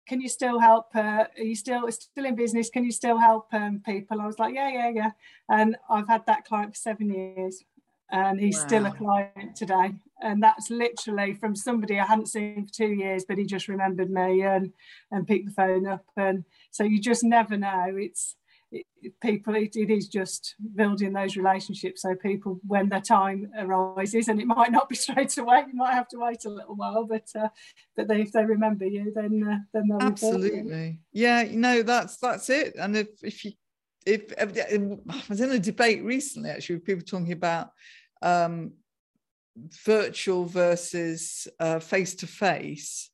[0.07, 0.87] can you still help?
[0.95, 2.71] Uh, are you still still in business?
[2.71, 4.19] Can you still help um, people?
[4.19, 5.11] I was like, yeah, yeah, yeah.
[5.49, 7.63] And I've had that client for seven years
[8.11, 8.67] and he's wow.
[8.67, 9.93] still a client today.
[10.21, 14.09] And that's literally from somebody I hadn't seen for two years, but he just remembered
[14.09, 14.73] me and
[15.11, 16.05] and picked the phone up.
[16.17, 17.95] And so you just never know.
[17.95, 18.35] It's
[18.71, 18.85] it,
[19.21, 19.55] people.
[19.55, 22.01] It, it is just building those relationships.
[22.01, 25.93] So people, when their time arises, and it might not be straight away, you might
[25.93, 27.05] have to wait a little while.
[27.05, 27.49] But uh,
[27.95, 30.99] but they, if they remember you, then uh, then they'll absolutely.
[31.13, 32.75] Yeah, you know that's that's it.
[32.75, 33.53] And if if you
[34.09, 37.69] if, I was in a debate recently actually with people talking about
[38.21, 38.73] um,
[39.85, 41.47] virtual versus
[41.81, 43.09] face to face.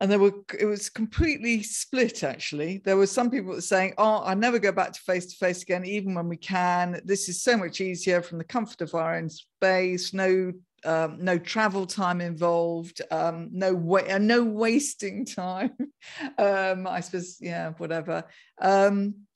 [0.00, 2.82] and there were it was completely split actually.
[2.84, 5.84] There were some people saying oh i never go back to face to face again
[5.84, 7.00] even when we can.
[7.04, 10.12] This is so much easier from the comfort of our own space.
[10.14, 10.52] No
[10.84, 13.02] um, no travel time involved.
[13.10, 15.72] Um, no wa- uh, no wasting time.
[16.38, 18.24] Um, i suppose yeah whatever.
[18.60, 19.26] Um,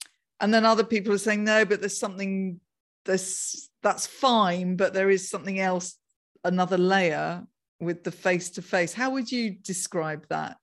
[0.42, 2.61] and then other people are saying no but there's something
[3.05, 5.96] this that's fine but there is something else
[6.44, 7.46] another layer
[7.83, 8.92] with the face to face.
[8.92, 10.57] How would you describe that?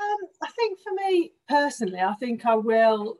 [0.00, 3.18] Um, I think for me personally, I think I will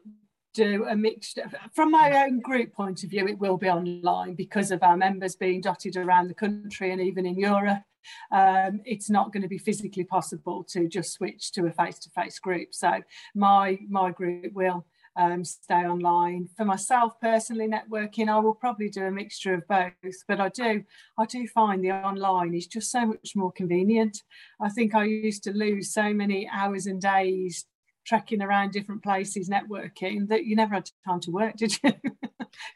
[0.55, 3.27] do a mixture from my own group point of view.
[3.27, 7.27] It will be online because of our members being dotted around the country and even
[7.27, 7.83] in Europe.
[8.31, 12.73] Um, it's not going to be physically possible to just switch to a face-to-face group.
[12.73, 13.03] So
[13.35, 16.49] my my group will um, stay online.
[16.57, 20.85] For myself personally, networking, I will probably do a mixture of both, but I do,
[21.19, 24.23] I do find the online is just so much more convenient.
[24.61, 27.65] I think I used to lose so many hours and days
[28.07, 31.93] trekking around different places networking that you never had time to work did you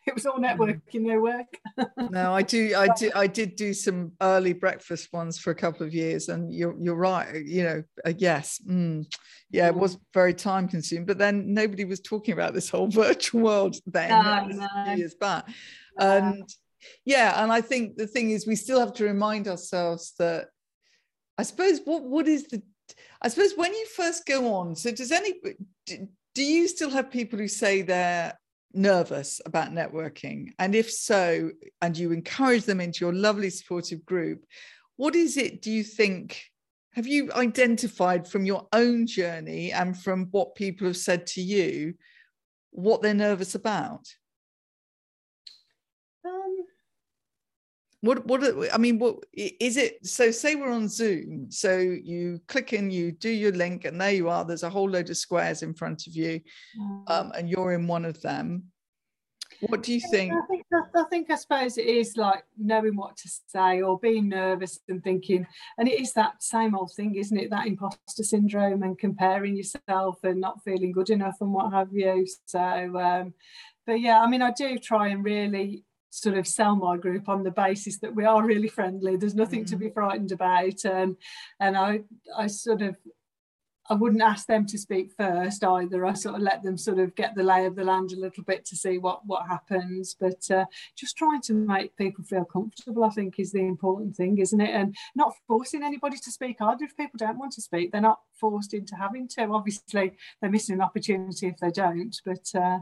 [0.07, 0.45] it was all mm.
[0.45, 1.47] networking no work
[2.11, 5.87] no i do i did i did do some early breakfast ones for a couple
[5.87, 9.07] of years and you're you're right you know uh, yes mm,
[9.51, 13.43] yeah it was very time consuming but then nobody was talking about this whole virtual
[13.43, 14.95] world then no, no.
[14.95, 15.49] years back
[15.99, 16.49] and
[17.05, 20.49] yeah and i think the thing is we still have to remind ourselves that
[21.41, 22.61] I suppose what what is the
[23.23, 25.35] I suppose when you first go on, so does any
[25.87, 28.39] do you still have people who say they're
[28.73, 30.51] nervous about networking?
[30.59, 31.51] And if so,
[31.83, 34.45] and you encourage them into your lovely supportive group,
[34.97, 36.43] what is it do you think?
[36.93, 41.95] Have you identified from your own journey and from what people have said to you
[42.71, 44.07] what they're nervous about?
[48.03, 52.73] What what i mean what is it so say we're on zoom so you click
[52.73, 55.63] in you do your link and there you are there's a whole load of squares
[55.63, 56.41] in front of you
[57.07, 58.65] um, and you're in one of them.
[59.69, 60.65] What do you think I think?
[60.73, 65.05] I think I suppose it is like knowing what to say or being nervous and
[65.05, 67.51] thinking and it is that same old thing isn't it?
[67.51, 72.27] That imposter syndrome and comparing yourself and not feeling good enough and what have you.
[72.47, 73.35] So um
[73.87, 77.43] but yeah I mean I do try and really sort of sell my group on
[77.43, 79.17] the basis that we are really friendly.
[79.17, 79.71] There's nothing mm.
[79.71, 81.17] to be frightened about, and
[81.61, 82.01] and I
[82.37, 82.97] I sort of
[83.91, 86.07] I wouldn't ask them to speak first either.
[86.07, 88.45] I sort of let them sort of get the lay of the land a little
[88.45, 90.15] bit to see what what happens.
[90.19, 94.39] But uh, just trying to make people feel comfortable, I think, is the important thing,
[94.39, 94.71] isn't it?
[94.71, 96.85] And not forcing anybody to speak either.
[96.85, 99.43] If people don't want to speak, they're not forced into having to.
[99.47, 102.17] Obviously, they're missing an opportunity if they don't.
[102.25, 102.79] But uh,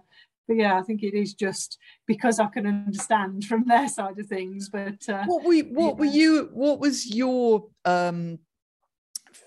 [0.49, 4.27] but yeah, I think it is just because I can understand from their side of
[4.27, 4.71] things.
[4.71, 5.93] But uh, what were what yeah.
[5.93, 6.51] were you?
[6.55, 8.39] What was your um,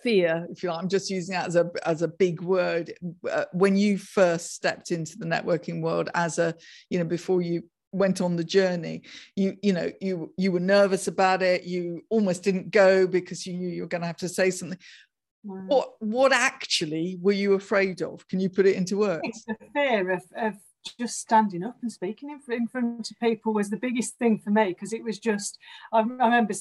[0.04, 0.48] fear?
[0.52, 2.94] If you like, I'm just using that as a as a big word.
[3.30, 6.54] Uh, when you first stepped into the networking world, as a
[6.92, 9.02] you know, before you went on the journey
[9.36, 13.52] you you know you you were nervous about it you almost didn't go because you
[13.52, 14.80] knew you were going to have to say something
[15.44, 19.58] what what actually were you afraid of can you put it into words it's the
[19.74, 20.54] fear of, of
[20.98, 24.70] just standing up and speaking in, front of people was the biggest thing for me
[24.70, 25.58] because it was just
[25.94, 26.54] I, I, remember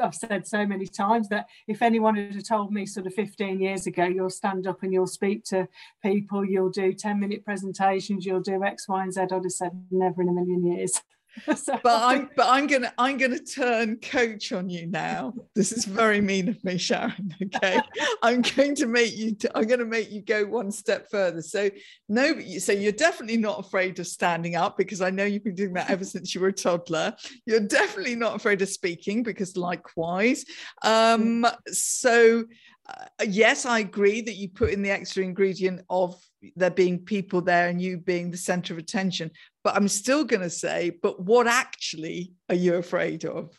[0.00, 3.86] I've said so many times that if anyone had told me sort of 15 years
[3.86, 5.68] ago you'll stand up and you'll speak to
[6.02, 9.86] people you'll do 10 minute presentations you'll do X Y and Z I'd have said
[9.90, 11.00] never in a million years
[11.56, 15.32] so, but I'm but I'm gonna I'm gonna turn coach on you now.
[15.54, 17.34] This is very mean of me, Sharon.
[17.54, 17.80] Okay,
[18.22, 19.36] I'm going to make you.
[19.54, 21.42] i am going to make you go one step further.
[21.42, 21.70] So
[22.08, 25.74] no, so you're definitely not afraid of standing up because I know you've been doing
[25.74, 27.14] that ever since you were a toddler.
[27.46, 30.44] You're definitely not afraid of speaking because likewise.
[30.82, 32.44] Um, so
[32.88, 36.20] uh, yes, I agree that you put in the extra ingredient of
[36.56, 39.30] there being people there and you being the center of attention.
[39.64, 43.56] But I'm still going to say, but what actually are you afraid of?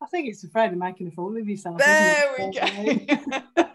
[0.00, 1.78] I think it's afraid of making a fool of yourself.
[1.78, 3.42] There we go.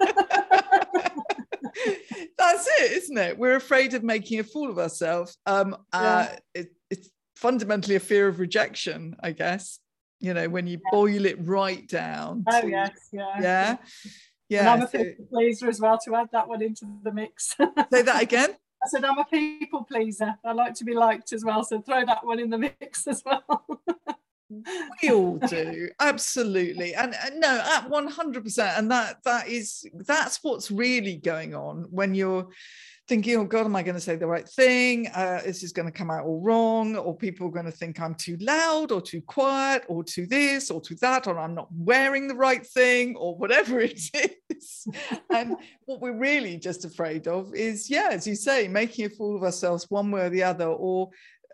[2.38, 3.38] That's it, isn't it?
[3.38, 5.38] We're afraid of making a fool of ourselves.
[5.46, 6.40] Um, uh, yeah.
[6.54, 9.80] it, it's fundamentally a fear of rejection, I guess.
[10.20, 10.92] You know, when you yeah.
[10.92, 12.46] boil it right down.
[12.48, 13.42] Oh, to, yes, yeah.
[13.42, 13.78] Yeah.
[14.54, 14.60] Yeah.
[14.60, 17.56] And I'm a people pleaser as well to add that one into the mix.
[17.92, 18.52] Say that again.
[18.52, 20.36] I said I'm a people pleaser.
[20.46, 21.64] I like to be liked as well.
[21.64, 23.66] So throw that one in the mix as well.
[25.02, 30.70] we all do absolutely and, and no at 100% and that that is that's what's
[30.70, 32.48] really going on when you're
[33.08, 35.08] thinking, oh God, am I going to say the right thing?
[35.08, 38.00] Uh, this is going to come out all wrong, or people are going to think
[38.00, 41.68] I'm too loud or too quiet or too this or too that, or I'm not
[41.72, 44.00] wearing the right thing or whatever it
[44.50, 44.88] is.
[45.30, 49.36] And what we're really just afraid of is, yeah, as you say, making a fool
[49.36, 51.10] of ourselves one way or the other, or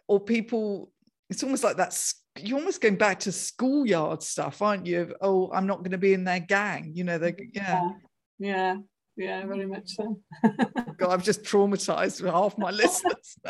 [0.08, 0.92] or people.
[1.30, 5.14] It's almost like that's you're almost going back to schoolyard stuff, aren't you?
[5.22, 6.92] Oh, I'm not going to be in their gang.
[6.94, 7.82] You know, they yeah.
[7.82, 7.92] Yeah,
[8.40, 8.76] yeah,
[9.20, 10.20] very much so.
[10.98, 13.38] God, I've just traumatized half my listeners.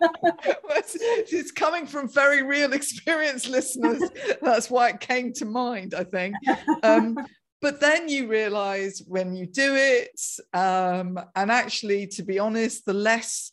[0.00, 4.02] it's coming from very real experience listeners.
[4.42, 6.36] That's why it came to mind, I think.
[6.82, 7.16] Um,
[7.60, 10.20] but then you realize when you do it,
[10.54, 13.50] um, and actually, to be honest, the less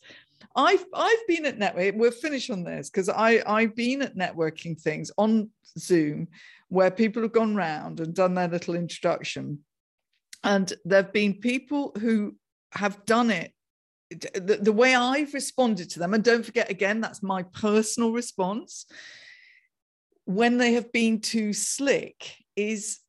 [0.54, 1.94] I've I've been at network.
[1.96, 6.28] We'll finish on this because I I've been at networking things on Zoom
[6.68, 9.60] where people have gone round and done their little introduction,
[10.46, 12.36] and there've been people who
[12.72, 13.52] have done it
[14.10, 18.86] the, the way I've responded to them, and don't forget again, that's my personal response
[20.24, 23.00] when they have been too slick, is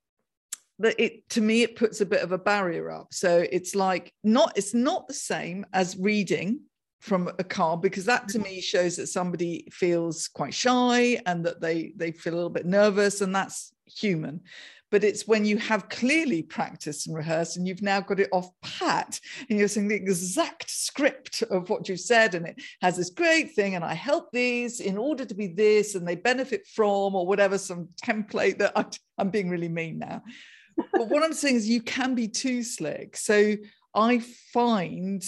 [0.79, 3.13] that it to me it puts a bit of a barrier up.
[3.13, 6.61] So it's like not it's not the same as reading
[7.01, 11.61] from a card because that to me shows that somebody feels quite shy and that
[11.61, 14.41] they they feel a little bit nervous and that's human
[14.89, 18.49] but it's when you have clearly practiced and rehearsed and you've now got it off
[18.61, 19.19] pat
[19.49, 23.53] and you're saying the exact script of what you said and it has this great
[23.53, 27.25] thing and I help these in order to be this and they benefit from or
[27.25, 28.85] whatever some template that I,
[29.17, 30.21] I'm being really mean now.
[30.93, 33.17] but what I'm saying is you can be too slick.
[33.17, 33.55] So
[33.93, 34.19] I
[34.53, 35.23] find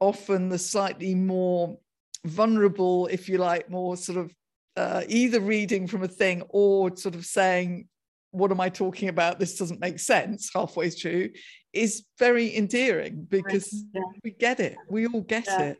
[0.00, 1.78] often the slightly more
[2.24, 4.34] vulnerable, if you like, more sort of
[4.76, 7.88] uh, either reading from a thing or sort of saying
[8.36, 9.38] what am I talking about?
[9.38, 11.30] This doesn't make sense halfway through
[11.72, 14.02] is very endearing because yeah.
[14.22, 14.76] we get it.
[14.90, 15.62] We all get yeah.
[15.62, 15.78] it.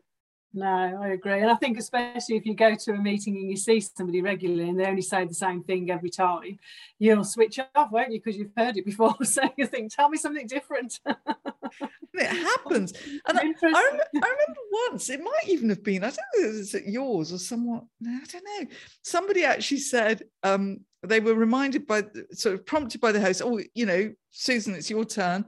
[0.57, 1.39] No, I agree.
[1.39, 4.67] And I think, especially if you go to a meeting and you see somebody regularly
[4.67, 6.57] and they only say the same thing every time,
[6.97, 8.19] you'll switch off, won't you?
[8.19, 9.15] Because you've heard it before.
[9.23, 10.99] So you think, tell me something different.
[11.05, 12.93] it happens.
[13.27, 16.49] And I, I, remember, I, remember, once, it might even have been, I don't know
[16.49, 18.67] if it was at yours or somewhat, I don't know.
[19.03, 23.61] Somebody actually said, um, they were reminded by sort of prompted by the host oh
[23.75, 25.45] you know susan it's your turn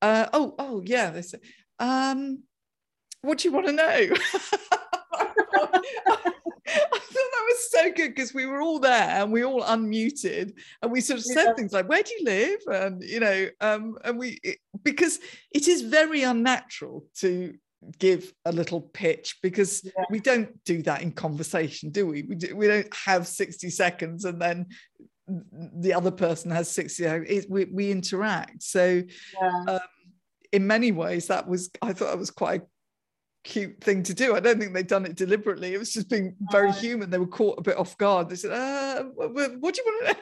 [0.00, 1.40] uh, oh oh yeah they said
[1.78, 2.42] um,
[3.26, 4.08] what do you want to know
[6.68, 10.52] I thought that was so good because we were all there and we all unmuted
[10.82, 11.54] and we sort of said yeah.
[11.54, 15.20] things like, "Where do you live?" and you know, um, and we it, because
[15.52, 17.54] it is very unnatural to
[17.98, 20.04] give a little pitch because yeah.
[20.10, 24.24] we don't do that in conversation do we we, do, we don't have 60 seconds
[24.24, 24.66] and then
[25.28, 29.02] the other person has 60 it, we, we interact so
[29.40, 29.64] yeah.
[29.68, 29.80] um,
[30.52, 32.66] in many ways that was i thought that was quite a
[33.46, 36.34] cute thing to do i don't think they'd done it deliberately it was just being
[36.50, 39.60] very human they were caught a bit off guard they said uh, what, do you
[39.60, 40.14] want to know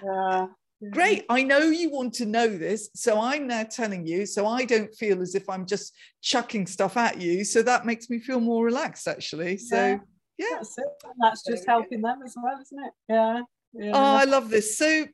[0.04, 0.46] yeah
[0.90, 1.24] Great.
[1.28, 2.90] I know you want to know this.
[2.94, 4.26] So I'm now telling you.
[4.26, 7.44] So I don't feel as if I'm just chucking stuff at you.
[7.44, 9.56] So that makes me feel more relaxed, actually.
[9.56, 9.98] So, yeah.
[10.38, 10.56] yeah.
[10.56, 10.76] That's,
[11.20, 12.92] that's just helping them as well, isn't it?
[13.08, 13.40] Yeah.
[13.72, 13.92] yeah.
[13.94, 14.76] Oh, I love this.
[14.76, 15.06] So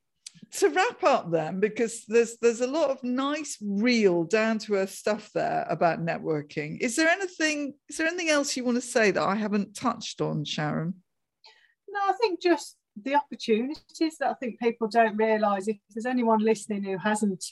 [0.53, 4.91] to wrap up then because there's there's a lot of nice real down to earth
[4.91, 9.11] stuff there about networking is there anything is there anything else you want to say
[9.11, 10.95] that i haven't touched on sharon
[11.89, 15.69] no i think just the opportunities that I think people don't realise.
[15.69, 17.45] If there's anyone listening who hasn't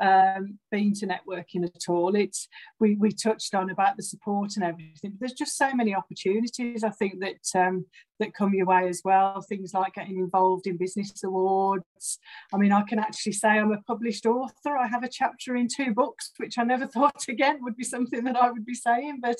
[0.00, 2.48] um, been to networking at all, it's
[2.80, 5.14] we we touched on about the support and everything.
[5.18, 6.84] There's just so many opportunities.
[6.84, 7.86] I think that um,
[8.20, 9.40] that come your way as well.
[9.42, 12.18] Things like getting involved in business awards.
[12.52, 14.76] I mean, I can actually say I'm a published author.
[14.76, 18.24] I have a chapter in two books, which I never thought again would be something
[18.24, 19.18] that I would be saying.
[19.22, 19.36] But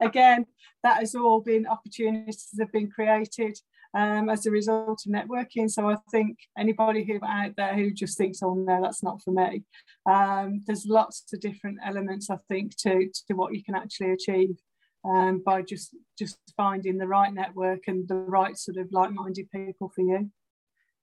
[0.00, 0.46] again,
[0.82, 3.58] that has all been opportunities that have been created
[3.96, 5.70] um, as a result of networking.
[5.70, 9.32] So I think anybody who out there who just thinks, oh no, that's not for
[9.32, 9.64] me,
[10.10, 14.56] um, there's lots of different elements I think to, to what you can actually achieve
[15.04, 19.90] um, by just just finding the right network and the right sort of like-minded people
[19.94, 20.30] for you.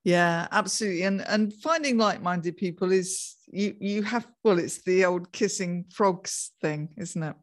[0.04, 1.04] Yeah, absolutely.
[1.04, 6.52] And and finding like-minded people is you you have well, it's the old kissing frogs
[6.62, 7.36] thing, isn't it?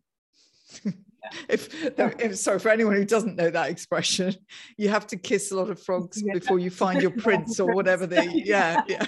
[1.48, 1.68] if,
[1.98, 4.34] if sorry for anyone who doesn't know that expression
[4.76, 6.34] you have to kiss a lot of frogs yeah.
[6.34, 9.06] before you find your prince or whatever they yeah yeah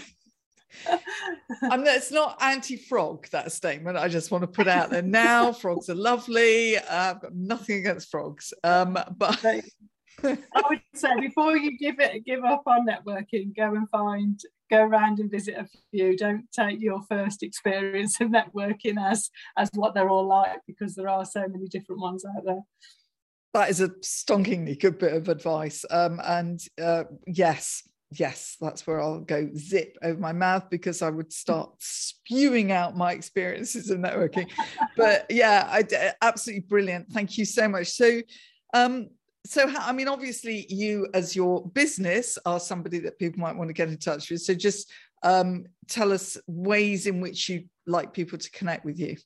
[1.70, 3.96] I mean, it's not anti-frog that statement.
[3.96, 5.52] I just want to put out there now.
[5.52, 6.76] Frogs are lovely.
[6.76, 6.82] Uh,
[7.14, 9.44] I've got nothing against frogs, um, but
[10.22, 14.40] I would say before you give it give up on networking, go and find
[14.70, 16.16] go around and visit a few.
[16.16, 21.08] Don't take your first experience of networking as as what they're all like because there
[21.08, 22.62] are so many different ones out there.
[23.52, 25.84] That is a stonkingly good bit of advice.
[25.88, 31.10] Um, and uh, yes, yes, that's where I'll go zip over my mouth because I
[31.10, 34.50] would start spewing out my experiences of networking.
[34.96, 37.12] but yeah, I absolutely brilliant.
[37.12, 37.88] Thank you so much.
[37.88, 38.20] So,
[38.72, 39.10] um,
[39.46, 43.74] so I mean, obviously, you as your business are somebody that people might want to
[43.74, 44.40] get in touch with.
[44.40, 44.90] So just
[45.22, 49.16] um, tell us ways in which you like people to connect with you.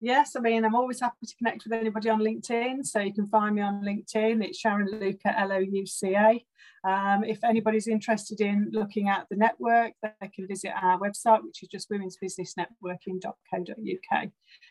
[0.00, 2.84] Yes, I mean, I'm always happy to connect with anybody on LinkedIn.
[2.84, 4.42] So you can find me on LinkedIn.
[4.42, 6.44] It's Sharon Louca L O U C A.
[6.84, 11.62] Um, if anybody's interested in looking at the network, they can visit our website, which
[11.62, 14.28] is just women's business womensbusinessnetworking.co.uk.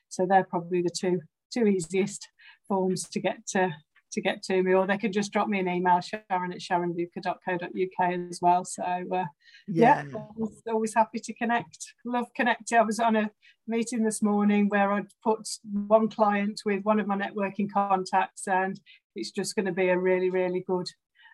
[0.10, 1.22] So they're probably the two
[1.54, 2.28] two easiest
[2.68, 3.74] forms to get to
[4.12, 8.30] to get to me, or they can just drop me an email, sharon at sharonlouca.co.uk
[8.30, 8.66] as well.
[8.66, 9.26] So, uh,
[9.68, 11.94] yeah, yeah always, always, happy to connect.
[12.06, 12.78] Love connecting.
[12.78, 13.30] I was on a
[13.68, 18.80] meeting this morning where I'd put one client with one of my networking contacts, and
[19.16, 20.88] it's just going to be a really, really good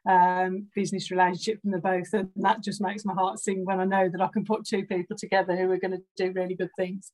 [0.07, 2.13] um, business relationship from the both.
[2.13, 4.85] And that just makes my heart sing when I know that I can put two
[4.85, 7.11] people together who are going to do really good things.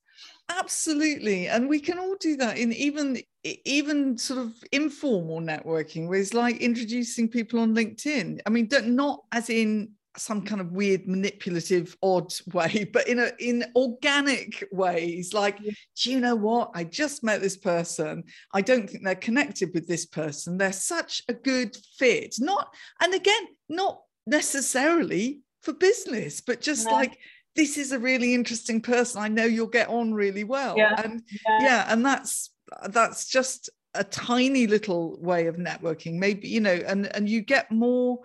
[0.48, 1.48] Absolutely.
[1.48, 6.32] And we can all do that in even even sort of informal networking where it's
[6.32, 8.40] like introducing people on LinkedIn.
[8.46, 13.30] I mean, not as in some kind of weird manipulative odd way but in a
[13.38, 16.70] in organic ways like do you know what?
[16.74, 18.24] I just met this person.
[18.52, 20.58] I don't think they're connected with this person.
[20.58, 22.36] They're such a good fit.
[22.38, 27.18] Not and again not necessarily for business but just like
[27.56, 29.22] this is a really interesting person.
[29.22, 30.76] I know you'll get on really well.
[30.76, 31.00] Yeah.
[31.02, 31.58] and yeah.
[31.60, 32.50] yeah and that's
[32.88, 36.14] that's just a tiny little way of networking.
[36.14, 38.20] Maybe you know and and you get more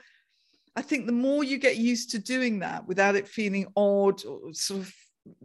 [0.75, 4.53] I think the more you get used to doing that without it feeling odd or
[4.53, 4.93] sort of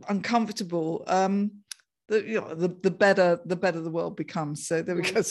[0.09, 1.51] uncomfortable, um,
[2.09, 4.67] the, you know, the, the better the better the world becomes.
[4.67, 5.23] So there we go.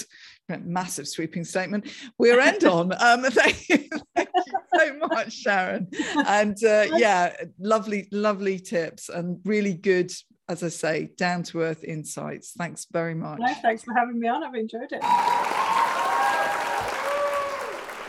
[0.63, 1.87] Massive sweeping statement.
[2.17, 2.93] We'll end on.
[2.93, 4.43] Um, thank, you, thank you
[4.75, 5.87] so much, Sharon.
[6.27, 10.11] And uh, yeah, lovely, lovely tips and really good,
[10.49, 12.53] as I say, down to earth insights.
[12.57, 13.39] Thanks very much.
[13.39, 14.43] No, thanks for having me on.
[14.43, 15.03] I've enjoyed it.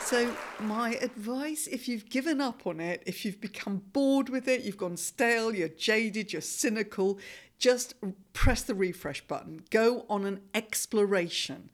[0.04, 4.60] So, my advice if you've given up on it, if you've become bored with it,
[4.60, 7.18] you've gone stale, you're jaded, you're cynical,
[7.58, 7.94] just
[8.34, 9.64] press the refresh button.
[9.70, 11.70] Go on an exploration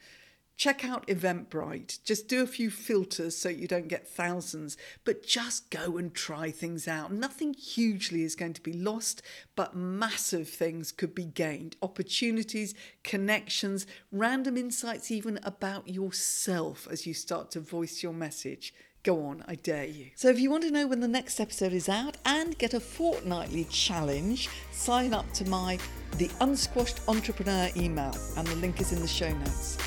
[0.60, 2.04] check out Eventbrite.
[2.04, 6.50] Just do a few filters so you don't get thousands, but just go and try
[6.50, 7.10] things out.
[7.10, 9.22] Nothing hugely is going to be lost,
[9.56, 17.14] but massive things could be gained opportunities, connections, random insights, even about yourself as you
[17.14, 18.74] start to voice your message.
[19.02, 20.10] Go on, I dare you.
[20.14, 22.80] So, if you want to know when the next episode is out and get a
[22.80, 25.78] fortnightly challenge, sign up to my
[26.18, 29.78] The Unsquashed Entrepreneur email, and the link is in the show notes.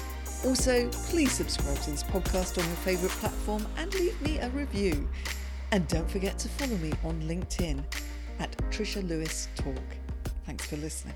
[0.45, 5.07] Also, please subscribe to this podcast on your favourite platform and leave me a review.
[5.71, 7.81] And don't forget to follow me on LinkedIn
[8.39, 9.77] at Trisha Lewis Talk.
[10.45, 11.15] Thanks for listening.